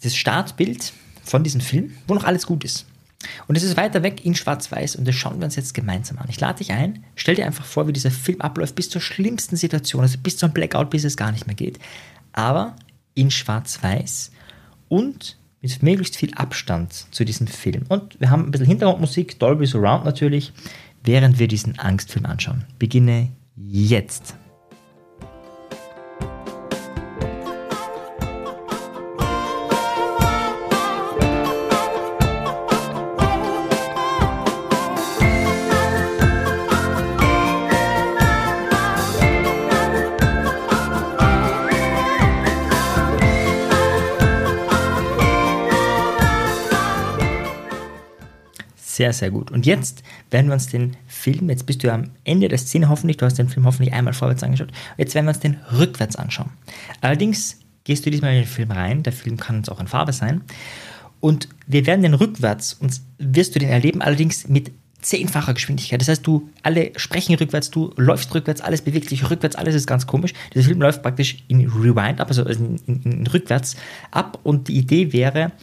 das 0.01 0.15
Startbild 0.15 0.93
von 1.25 1.43
diesem 1.43 1.59
Film, 1.59 1.91
wo 2.07 2.13
noch 2.13 2.23
alles 2.23 2.45
gut 2.45 2.63
ist. 2.63 2.85
Und 3.47 3.57
es 3.57 3.63
ist 3.63 3.75
weiter 3.75 4.01
weg 4.03 4.25
in 4.25 4.35
Schwarz-Weiß 4.35 4.95
und 4.95 5.07
das 5.07 5.15
schauen 5.15 5.39
wir 5.39 5.45
uns 5.45 5.55
jetzt 5.55 5.73
gemeinsam 5.73 6.17
an. 6.19 6.27
Ich 6.29 6.39
lade 6.39 6.59
dich 6.59 6.71
ein, 6.71 7.03
stell 7.15 7.35
dir 7.35 7.45
einfach 7.45 7.65
vor, 7.65 7.87
wie 7.87 7.93
dieser 7.93 8.11
Film 8.11 8.39
abläuft 8.41 8.75
bis 8.75 8.89
zur 8.89 9.01
schlimmsten 9.01 9.57
Situation, 9.57 10.01
also 10.01 10.17
bis 10.17 10.37
zum 10.37 10.51
Blackout, 10.51 10.89
bis 10.89 11.03
es 11.03 11.17
gar 11.17 11.31
nicht 11.31 11.45
mehr 11.45 11.55
geht. 11.55 11.79
Aber 12.31 12.75
in 13.15 13.31
Schwarz-Weiß 13.31 14.31
und 14.87 15.37
mit 15.61 15.83
möglichst 15.83 16.15
viel 16.15 16.33
Abstand 16.35 17.07
zu 17.11 17.25
diesem 17.25 17.47
Film. 17.47 17.83
Und 17.89 18.19
wir 18.19 18.29
haben 18.29 18.45
ein 18.45 18.51
bisschen 18.51 18.67
Hintergrundmusik, 18.67 19.39
Dolby 19.39 19.65
Surround 19.65 20.05
natürlich, 20.05 20.53
während 21.03 21.39
wir 21.39 21.49
diesen 21.49 21.77
Angstfilm 21.79 22.25
anschauen. 22.25 22.65
Beginne 22.77 23.29
jetzt. 23.57 24.35
Sehr, 48.99 49.13
sehr 49.13 49.31
gut. 49.31 49.49
Und 49.49 49.65
jetzt 49.65 50.03
werden 50.29 50.47
wir 50.47 50.53
uns 50.55 50.67
den 50.67 50.97
Film, 51.07 51.49
jetzt 51.49 51.65
bist 51.65 51.85
du 51.85 51.93
am 51.93 52.09
Ende 52.25 52.49
der 52.49 52.57
Szene 52.57 52.89
hoffentlich, 52.89 53.15
du 53.15 53.25
hast 53.25 53.35
den 53.35 53.47
Film 53.47 53.65
hoffentlich 53.65 53.93
einmal 53.93 54.11
vorwärts 54.11 54.43
angeschaut, 54.43 54.73
jetzt 54.97 55.15
werden 55.15 55.25
wir 55.25 55.29
uns 55.29 55.39
den 55.39 55.55
rückwärts 55.71 56.17
anschauen. 56.17 56.49
Allerdings 56.99 57.59
gehst 57.85 58.05
du 58.05 58.11
diesmal 58.11 58.33
in 58.33 58.41
den 58.41 58.45
Film 58.45 58.71
rein, 58.71 59.03
der 59.03 59.13
Film 59.13 59.37
kann 59.37 59.59
uns 59.59 59.69
auch 59.69 59.79
in 59.79 59.87
Farbe 59.87 60.11
sein, 60.11 60.41
und 61.21 61.47
wir 61.65 61.85
werden 61.85 62.01
den 62.01 62.13
rückwärts, 62.13 62.73
und 62.73 62.99
wirst 63.19 63.55
du 63.55 63.59
den 63.59 63.69
erleben, 63.69 64.01
allerdings 64.01 64.49
mit 64.49 64.73
zehnfacher 65.01 65.53
Geschwindigkeit. 65.53 66.01
Das 66.01 66.09
heißt, 66.09 66.27
du 66.27 66.49
alle 66.61 66.91
sprechen 66.97 67.35
rückwärts, 67.35 67.71
du 67.71 67.93
läufst 67.95 68.35
rückwärts, 68.35 68.59
alles 68.59 68.81
bewegt 68.81 69.07
sich 69.07 69.29
rückwärts, 69.29 69.55
alles 69.55 69.75
ist 69.75 69.87
ganz 69.87 70.07
komisch. 70.07 70.33
Der 70.53 70.63
Film 70.63 70.81
läuft 70.81 71.03
praktisch 71.03 71.37
in 71.47 71.65
Rewind 71.69 72.19
ab, 72.19 72.27
also 72.27 72.43
in, 72.43 72.75
in, 72.85 73.01
in 73.03 73.27
rückwärts 73.27 73.77
ab. 74.11 74.39
Und 74.43 74.67
die 74.67 74.75
Idee 74.75 75.13
wäre, 75.13 75.53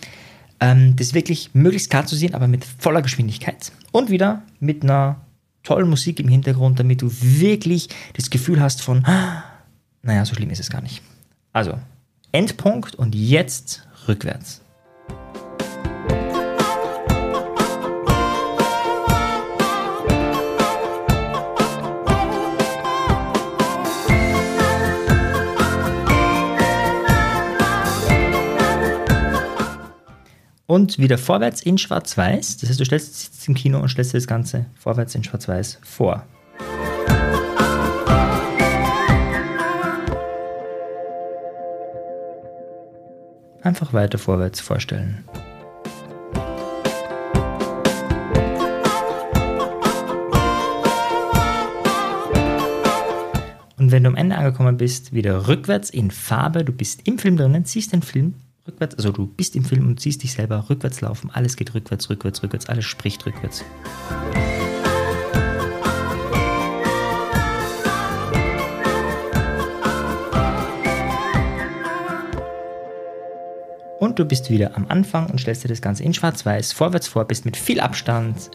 ähm, 0.61 0.97
das 0.97 1.15
wirklich 1.15 1.51
möglichst 1.55 1.91
klar 1.91 2.07
zu 2.07 2.17
sehen, 2.17 2.35
aber 2.35 2.49
mit 2.49 2.65
voller 2.65 3.03
Geschwindigkeit. 3.03 3.73
Und 3.93 4.11
wieder 4.11 4.43
mit 4.61 4.83
einer 4.83 5.21
tollen 5.63 5.89
Musik 5.89 6.21
im 6.21 6.29
Hintergrund, 6.29 6.79
damit 6.79 7.03
du 7.03 7.11
wirklich 7.21 7.89
das 8.15 8.31
Gefühl 8.31 8.61
hast 8.61 8.83
von, 8.83 9.05
ah, 9.05 9.45
naja, 10.03 10.25
so 10.25 10.35
schlimm 10.35 10.51
ist 10.51 10.61
es 10.61 10.71
gar 10.71 10.81
nicht. 10.81 11.03
Also, 11.53 11.79
Endpunkt 12.33 12.95
und 12.95 13.15
jetzt 13.15 13.87
rückwärts. 14.07 14.61
Und 30.67 30.99
wieder 30.99 31.19
vorwärts 31.19 31.63
in 31.63 31.79
Schwarz-Weiß. 31.79 32.59
Das 32.59 32.69
heißt, 32.69 32.81
du 32.81 32.85
stellst 32.85 33.21
sitzt 33.21 33.49
im 33.49 33.55
Kino 33.55 33.81
und 33.81 33.89
stellst 33.89 34.13
dir 34.13 34.19
das 34.19 34.27
Ganze 34.27 34.67
vorwärts 34.75 35.15
in 35.15 35.25
Schwarz-Weiß 35.25 35.79
vor. 35.83 36.27
Einfach 43.63 43.93
weiter 43.93 44.19
vorwärts 44.19 44.61
vorstellen. 44.61 45.25
Und 53.79 53.93
wenn 53.93 54.05
du 54.05 54.09
am 54.09 54.17
Ende 54.17 54.37
angekommen 54.37 54.77
bist, 54.77 55.13
wieder 55.13 55.49
rückwärts 55.49 55.91
in 55.91 56.11
Farbe, 56.11 56.65
du 56.65 56.73
bist 56.73 57.07
im 57.07 57.19
Film 57.19 57.37
drinnen, 57.37 57.65
siehst 57.65 57.93
den 57.93 58.03
Film 58.03 58.35
rückwärts, 58.67 58.95
also 58.97 59.13
du 59.13 59.27
bist 59.27 59.57
im 59.57 59.65
Film 59.65 59.87
und 59.87 60.01
siehst 60.01 60.23
dich 60.23 60.33
selber 60.33 60.67
rückwärts 60.69 61.01
laufen. 61.01 61.31
Alles 61.33 61.57
geht 61.57 61.75
rückwärts, 61.75 62.11
rückwärts, 62.11 62.43
rückwärts, 62.43 62.67
alles 62.67 62.85
spricht 62.85 63.25
rückwärts. 63.27 63.65
Und 73.99 74.19
du 74.19 74.25
bist 74.25 74.51
wieder 74.51 74.77
am 74.77 74.87
Anfang 74.89 75.31
und 75.31 75.41
stellst 75.41 75.65
dir 75.65 75.69
das 75.69 75.81
Ganze 75.81 76.05
in 76.05 76.15
schwarz-weiß 76.15 76.73
vorwärts 76.73 77.09
vor, 77.09 77.25
bist 77.25 77.45
mit 77.45 77.57
viel 77.57 77.81
Abstand 77.81 78.51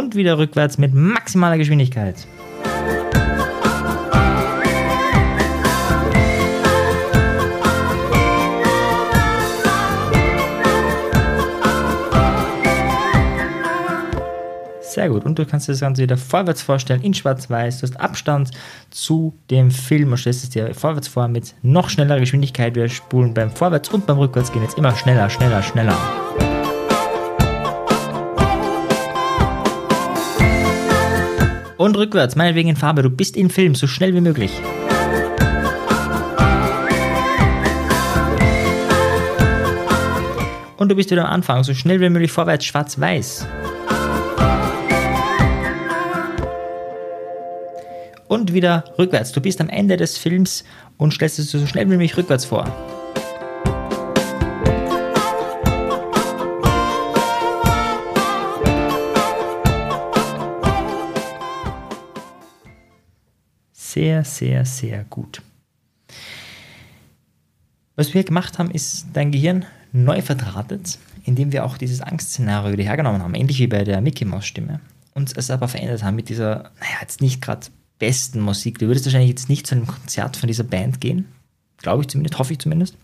und 0.00 0.14
wieder 0.16 0.38
rückwärts 0.38 0.78
mit 0.78 0.94
maximaler 0.94 1.58
Geschwindigkeit. 1.58 2.16
Sehr 14.80 15.08
gut. 15.08 15.24
Und 15.24 15.38
du 15.38 15.46
kannst 15.46 15.68
dir 15.68 15.72
das 15.72 15.80
Ganze 15.80 16.02
wieder 16.02 16.16
vorwärts 16.16 16.62
vorstellen, 16.62 17.02
in 17.02 17.14
schwarz-weiß. 17.14 17.78
Du 17.78 17.86
hast 17.86 18.00
Abstand 18.00 18.50
zu 18.90 19.34
dem 19.48 19.70
Film 19.70 20.10
und 20.10 20.18
stellst 20.18 20.44
es 20.44 20.50
dir 20.50 20.74
vorwärts 20.74 21.08
vor 21.08 21.28
mit 21.28 21.54
noch 21.62 21.88
schnellerer 21.90 22.20
Geschwindigkeit. 22.20 22.74
Wir 22.74 22.88
spulen 22.88 23.32
beim 23.32 23.50
Vorwärts- 23.50 23.90
und 23.90 24.06
beim 24.06 24.18
Rückwärtsgehen 24.18 24.64
jetzt 24.64 24.78
immer 24.78 24.94
schneller, 24.96 25.30
schneller, 25.30 25.62
schneller. 25.62 25.96
Und 31.80 31.96
rückwärts, 31.96 32.36
meinetwegen 32.36 32.68
in 32.68 32.76
Farbe. 32.76 33.02
Du 33.02 33.08
bist 33.08 33.38
im 33.38 33.48
Film, 33.48 33.74
so 33.74 33.86
schnell 33.86 34.14
wie 34.14 34.20
möglich. 34.20 34.52
Und 40.76 40.90
du 40.90 40.94
bist 40.94 41.10
wieder 41.10 41.24
am 41.24 41.32
Anfang, 41.32 41.64
so 41.64 41.72
schnell 41.72 41.98
wie 42.02 42.10
möglich 42.10 42.32
vorwärts, 42.32 42.66
schwarz-weiß. 42.66 43.46
Und 48.28 48.52
wieder 48.52 48.84
rückwärts. 48.98 49.32
Du 49.32 49.40
bist 49.40 49.62
am 49.62 49.70
Ende 49.70 49.96
des 49.96 50.18
Films 50.18 50.64
und 50.98 51.14
stellst 51.14 51.38
es 51.38 51.50
so 51.50 51.66
schnell 51.66 51.86
wie 51.86 51.92
möglich 51.92 52.14
rückwärts 52.14 52.44
vor. 52.44 52.66
Sehr, 63.92 64.24
sehr, 64.24 64.64
sehr 64.64 65.04
gut. 65.04 65.42
Was 67.96 68.14
wir 68.14 68.24
gemacht 68.24 68.58
haben, 68.58 68.70
ist 68.70 69.06
dein 69.12 69.30
Gehirn 69.30 69.66
neu 69.92 70.22
verdrahtet, 70.22 70.98
indem 71.24 71.52
wir 71.52 71.64
auch 71.64 71.76
dieses 71.76 72.00
Angstszenario 72.00 72.72
wieder 72.72 72.84
hergenommen 72.84 73.22
haben, 73.22 73.34
ähnlich 73.34 73.58
wie 73.58 73.66
bei 73.66 73.84
der 73.84 74.00
Mickey 74.00 74.24
Mouse 74.24 74.46
Stimme, 74.46 74.80
und 75.14 75.36
es 75.36 75.50
aber 75.50 75.68
verändert 75.68 76.02
haben 76.02 76.16
mit 76.16 76.28
dieser, 76.28 76.70
naja, 76.80 76.96
jetzt 77.02 77.20
nicht 77.20 77.42
gerade 77.42 77.66
besten 77.98 78.40
Musik. 78.40 78.78
Du 78.78 78.86
würdest 78.86 79.04
wahrscheinlich 79.04 79.30
jetzt 79.30 79.48
nicht 79.48 79.66
zu 79.66 79.74
einem 79.74 79.86
Konzert 79.86 80.36
von 80.36 80.46
dieser 80.46 80.64
Band 80.64 81.00
gehen, 81.00 81.26
glaube 81.78 82.02
ich 82.02 82.08
zumindest, 82.08 82.38
hoffe 82.38 82.52
ich 82.52 82.58
zumindest. 82.58 82.96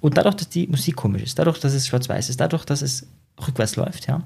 Und 0.00 0.16
dadurch, 0.16 0.36
dass 0.36 0.48
die 0.48 0.66
Musik 0.66 0.96
komisch 0.96 1.22
ist, 1.22 1.38
dadurch, 1.38 1.58
dass 1.58 1.72
es 1.72 1.86
schwarz-weiß 1.88 2.30
ist, 2.30 2.40
dadurch, 2.40 2.64
dass 2.64 2.82
es 2.82 3.06
rückwärts 3.46 3.76
läuft, 3.76 4.06
ja, 4.06 4.22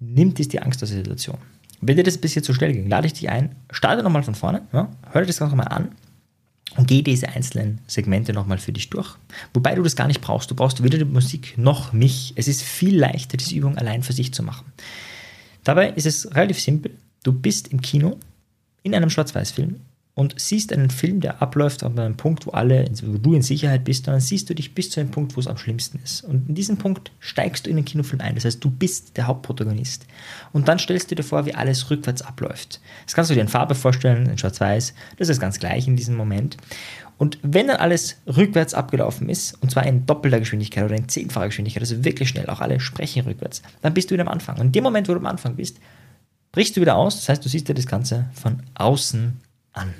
nimmt 0.00 0.40
es 0.40 0.48
die 0.48 0.60
Angst 0.60 0.82
aus 0.82 0.90
der 0.90 0.98
Situation. 0.98 1.38
Wenn 1.80 1.96
dir 1.96 2.02
das 2.02 2.18
bis 2.18 2.34
jetzt 2.34 2.46
zu 2.46 2.54
schnell 2.54 2.72
ging, 2.72 2.88
lade 2.88 3.06
ich 3.06 3.12
dich 3.12 3.28
ein, 3.28 3.54
starte 3.70 4.02
nochmal 4.02 4.22
von 4.22 4.34
vorne, 4.34 4.62
ja, 4.72 4.88
hör 5.10 5.20
dir 5.20 5.26
das 5.26 5.38
Ganze 5.38 5.56
nochmal 5.56 5.76
an 5.76 5.88
und 6.76 6.88
gehe 6.88 7.02
diese 7.02 7.28
einzelnen 7.28 7.80
Segmente 7.86 8.32
nochmal 8.32 8.58
für 8.58 8.72
dich 8.72 8.90
durch. 8.90 9.16
Wobei 9.52 9.74
du 9.74 9.82
das 9.82 9.96
gar 9.96 10.06
nicht 10.06 10.20
brauchst. 10.20 10.50
Du 10.50 10.54
brauchst 10.54 10.82
weder 10.82 10.98
die 10.98 11.04
Musik 11.04 11.54
noch 11.56 11.92
mich. 11.92 12.32
Es 12.36 12.48
ist 12.48 12.62
viel 12.62 12.98
leichter, 12.98 13.36
diese 13.36 13.54
Übung 13.54 13.78
allein 13.78 14.02
für 14.02 14.12
sich 14.12 14.32
zu 14.32 14.42
machen. 14.42 14.72
Dabei 15.62 15.90
ist 15.90 16.06
es 16.06 16.34
relativ 16.34 16.60
simpel. 16.60 16.92
Du 17.22 17.32
bist 17.32 17.68
im 17.68 17.80
Kino 17.80 18.18
in 18.82 18.94
einem 18.94 19.10
Schwarz-Weiß-Film 19.10 19.80
und 20.14 20.34
siehst 20.38 20.72
einen 20.72 20.90
Film, 20.90 21.20
der 21.20 21.42
abläuft 21.42 21.82
an 21.82 21.98
einem 21.98 22.16
Punkt, 22.16 22.46
wo 22.46 22.52
alle, 22.52 22.88
wo 23.02 23.18
du 23.18 23.34
in 23.34 23.42
Sicherheit 23.42 23.84
bist, 23.84 24.06
dann 24.06 24.20
siehst 24.20 24.48
du 24.48 24.54
dich 24.54 24.74
bis 24.74 24.90
zu 24.90 25.00
einem 25.00 25.10
Punkt, 25.10 25.36
wo 25.36 25.40
es 25.40 25.48
am 25.48 25.56
schlimmsten 25.56 25.98
ist. 26.04 26.22
Und 26.22 26.48
in 26.48 26.54
diesem 26.54 26.76
Punkt 26.76 27.10
steigst 27.18 27.66
du 27.66 27.70
in 27.70 27.76
den 27.76 27.84
Kinofilm 27.84 28.20
ein. 28.20 28.36
Das 28.36 28.44
heißt, 28.44 28.62
du 28.62 28.70
bist 28.70 29.16
der 29.16 29.26
Hauptprotagonist. 29.26 30.06
Und 30.52 30.68
dann 30.68 30.78
stellst 30.78 31.10
du 31.10 31.16
dir 31.16 31.24
vor, 31.24 31.46
wie 31.46 31.54
alles 31.54 31.90
rückwärts 31.90 32.22
abläuft. 32.22 32.80
Das 33.06 33.14
kannst 33.14 33.30
du 33.30 33.34
dir 33.34 33.40
in 33.40 33.48
Farbe 33.48 33.74
vorstellen, 33.74 34.26
in 34.26 34.38
Schwarz-Weiß. 34.38 34.94
Das 35.16 35.28
ist 35.28 35.40
ganz 35.40 35.58
gleich 35.58 35.88
in 35.88 35.96
diesem 35.96 36.14
Moment. 36.14 36.58
Und 37.18 37.38
wenn 37.42 37.66
dann 37.66 37.76
alles 37.76 38.16
rückwärts 38.26 38.74
abgelaufen 38.74 39.28
ist, 39.28 39.60
und 39.62 39.70
zwar 39.70 39.84
in 39.84 40.06
doppelter 40.06 40.38
Geschwindigkeit 40.38 40.84
oder 40.84 40.96
in 40.96 41.08
zehnfacher 41.08 41.46
Geschwindigkeit, 41.46 41.82
also 41.82 42.04
wirklich 42.04 42.28
schnell, 42.28 42.48
auch 42.50 42.60
alle 42.60 42.78
sprechen 42.78 43.24
rückwärts, 43.24 43.62
dann 43.82 43.94
bist 43.94 44.10
du 44.10 44.14
wieder 44.14 44.24
am 44.24 44.32
Anfang. 44.32 44.58
Und 44.58 44.66
in 44.66 44.72
dem 44.72 44.84
Moment, 44.84 45.08
wo 45.08 45.12
du 45.12 45.18
am 45.18 45.26
Anfang 45.26 45.56
bist, 45.56 45.78
brichst 46.52 46.76
du 46.76 46.80
wieder 46.80 46.96
aus. 46.96 47.16
Das 47.16 47.28
heißt, 47.28 47.44
du 47.44 47.48
siehst 47.48 47.68
dir 47.68 47.74
das 47.74 47.86
Ganze 47.86 48.26
von 48.32 48.62
außen 48.74 49.40
an. 49.74 49.94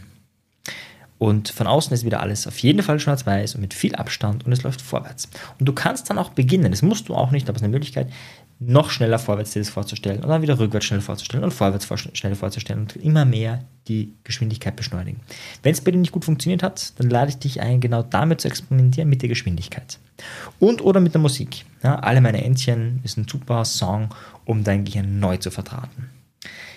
Und 1.19 1.49
von 1.49 1.67
außen 1.67 1.93
ist 1.95 2.05
wieder 2.05 2.21
alles 2.21 2.47
auf 2.47 2.59
jeden 2.59 2.83
Fall 2.83 2.99
schwarz-weiß 2.99 3.55
und 3.55 3.61
mit 3.61 3.73
viel 3.73 3.95
Abstand 3.95 4.45
und 4.45 4.53
es 4.53 4.63
läuft 4.63 4.83
vorwärts. 4.83 5.29
Und 5.59 5.67
du 5.67 5.73
kannst 5.73 6.11
dann 6.11 6.19
auch 6.19 6.31
beginnen, 6.31 6.71
das 6.71 6.83
musst 6.83 7.09
du 7.09 7.15
auch 7.15 7.31
nicht, 7.31 7.49
aber 7.49 7.57
es 7.57 7.63
ist 7.63 7.65
eine 7.65 7.73
Möglichkeit, 7.73 8.11
noch 8.59 8.91
schneller 8.91 9.19
vorwärts 9.19 9.53
dir 9.53 9.61
das 9.61 9.69
vorzustellen 9.69 10.23
und 10.23 10.29
dann 10.29 10.43
wieder 10.43 10.59
rückwärts 10.59 10.87
schnell 10.87 11.01
vorzustellen 11.01 11.45
und 11.45 11.53
vorwärts 11.53 11.89
schnell 12.13 12.35
vorzustellen 12.35 12.83
und 12.83 12.97
immer 12.97 13.25
mehr 13.25 13.65
die 13.89 14.15
Geschwindigkeit 14.25 14.77
beschleunigen. 14.77 15.21
Wenn 15.63 15.73
es 15.73 15.81
bei 15.81 15.91
dir 15.91 15.99
nicht 15.99 16.13
gut 16.13 16.25
funktioniert 16.25 16.63
hat, 16.63 16.99
dann 16.99 17.11
lade 17.11 17.31
ich 17.31 17.39
dich 17.39 17.61
ein, 17.61 17.81
genau 17.81 18.03
damit 18.03 18.41
zu 18.41 18.49
experimentieren 18.49 19.09
mit 19.09 19.23
der 19.23 19.29
Geschwindigkeit. 19.29 19.99
Und 20.61 20.83
oder 20.83 21.01
mit 21.01 21.15
der 21.15 21.21
Musik. 21.21 21.65
Ja, 21.83 21.97
Alle 21.97 22.21
meine 22.21 22.45
Entchen 22.45 23.01
ist 23.03 23.17
ein 23.19 23.27
super 23.29 23.65
Song, 23.65 24.15
um 24.45 24.65
dein 24.65 24.85
Gehirn 24.85 25.19
neu 25.21 25.37
zu 25.37 25.51
verdrahten. 25.51 26.14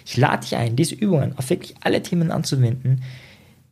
Ich 0.07 0.15
lade 0.15 0.39
dich 0.39 0.55
ein, 0.55 0.77
diese 0.77 0.95
Übungen 0.95 1.37
auf 1.37 1.49
wirklich 1.49 1.75
alle 1.81 2.01
Themen 2.01 2.31
anzuwenden, 2.31 3.03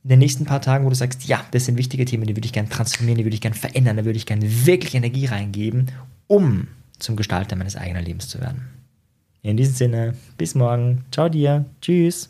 in 0.03 0.09
den 0.09 0.19
nächsten 0.19 0.43
paar 0.43 0.61
Tagen, 0.61 0.83
wo 0.83 0.89
du 0.89 0.95
sagst, 0.95 1.23
ja, 1.29 1.45
das 1.51 1.65
sind 1.65 1.77
wichtige 1.77 2.03
Themen, 2.03 2.27
die 2.27 2.35
würde 2.35 2.45
ich 2.45 2.51
gerne 2.51 2.67
transformieren, 2.67 3.17
die 3.17 3.23
würde 3.23 3.35
ich 3.35 3.41
gerne 3.41 3.55
verändern, 3.55 3.95
da 3.95 4.03
würde 4.03 4.17
ich 4.17 4.25
gerne 4.25 4.65
wirklich 4.65 4.95
Energie 4.95 5.27
reingeben, 5.27 5.91
um 6.27 6.67
zum 6.99 7.15
Gestalter 7.15 7.55
meines 7.55 7.77
eigenen 7.77 8.03
Lebens 8.03 8.27
zu 8.27 8.41
werden. 8.41 8.67
In 9.43 9.55
diesem 9.55 9.75
Sinne, 9.75 10.13
bis 10.37 10.55
morgen. 10.55 11.05
Ciao 11.09 11.29
dir. 11.29 11.63
Tschüss. 11.81 12.29